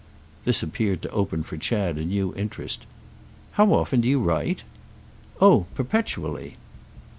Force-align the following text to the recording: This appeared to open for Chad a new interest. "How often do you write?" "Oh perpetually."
This 0.45 0.63
appeared 0.63 1.03
to 1.03 1.11
open 1.11 1.43
for 1.43 1.57
Chad 1.57 1.99
a 1.99 2.03
new 2.03 2.33
interest. 2.33 2.87
"How 3.51 3.71
often 3.71 4.01
do 4.01 4.07
you 4.07 4.19
write?" 4.19 4.63
"Oh 5.39 5.67
perpetually." 5.75 6.55